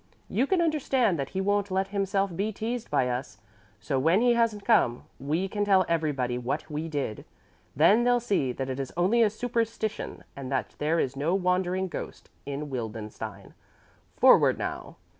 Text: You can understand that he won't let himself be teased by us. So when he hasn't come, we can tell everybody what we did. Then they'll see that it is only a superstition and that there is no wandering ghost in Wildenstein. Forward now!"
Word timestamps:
You 0.29 0.47
can 0.47 0.63
understand 0.63 1.19
that 1.19 1.29
he 1.29 1.41
won't 1.41 1.69
let 1.69 1.89
himself 1.89 2.35
be 2.35 2.51
teased 2.51 2.89
by 2.89 3.07
us. 3.07 3.37
So 3.79 3.99
when 3.99 4.19
he 4.21 4.33
hasn't 4.33 4.65
come, 4.65 5.03
we 5.19 5.47
can 5.47 5.63
tell 5.63 5.85
everybody 5.87 6.39
what 6.39 6.71
we 6.71 6.87
did. 6.89 7.23
Then 7.75 8.03
they'll 8.03 8.19
see 8.19 8.51
that 8.51 8.67
it 8.67 8.79
is 8.79 8.91
only 8.97 9.21
a 9.21 9.29
superstition 9.29 10.23
and 10.35 10.51
that 10.51 10.73
there 10.79 10.99
is 10.99 11.15
no 11.15 11.35
wandering 11.35 11.87
ghost 11.87 12.31
in 12.47 12.71
Wildenstein. 12.71 13.53
Forward 14.17 14.57
now!" 14.57 14.95